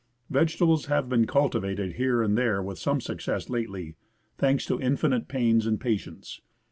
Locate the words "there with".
2.35-2.79